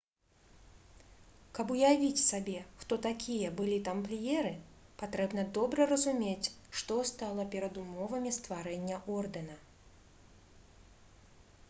каб 1.57 1.73
уявіць 1.75 2.21
сабе 2.29 2.55
хто 2.83 2.97
такія 3.05 3.51
былі 3.59 3.75
тампліеры 3.89 4.53
патрэбна 5.03 5.43
добра 5.57 5.87
разумець 5.93 6.51
што 6.81 6.99
стала 7.11 7.47
перадумовамі 7.57 8.31
стварэння 8.39 8.97
ордэна 9.17 9.59